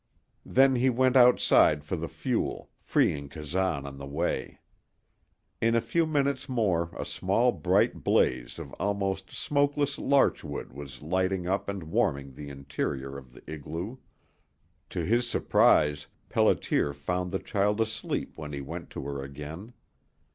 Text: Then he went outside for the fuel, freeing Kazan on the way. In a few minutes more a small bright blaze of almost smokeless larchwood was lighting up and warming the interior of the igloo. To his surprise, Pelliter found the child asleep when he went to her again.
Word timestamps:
Then 0.47 0.73
he 0.77 0.89
went 0.89 1.15
outside 1.15 1.83
for 1.83 1.95
the 1.95 2.07
fuel, 2.07 2.71
freeing 2.79 3.29
Kazan 3.29 3.85
on 3.85 3.99
the 3.99 4.07
way. 4.07 4.59
In 5.61 5.75
a 5.75 5.79
few 5.79 6.07
minutes 6.07 6.49
more 6.49 6.89
a 6.97 7.05
small 7.05 7.51
bright 7.51 8.03
blaze 8.03 8.57
of 8.57 8.73
almost 8.79 9.29
smokeless 9.29 9.99
larchwood 9.99 10.73
was 10.73 11.03
lighting 11.03 11.45
up 11.45 11.69
and 11.69 11.83
warming 11.83 12.33
the 12.33 12.49
interior 12.49 13.15
of 13.15 13.31
the 13.31 13.43
igloo. 13.47 13.97
To 14.89 15.01
his 15.05 15.29
surprise, 15.29 16.07
Pelliter 16.31 16.95
found 16.95 17.31
the 17.31 17.37
child 17.37 17.79
asleep 17.79 18.39
when 18.39 18.53
he 18.53 18.59
went 18.61 18.89
to 18.89 19.03
her 19.05 19.21
again. 19.21 19.71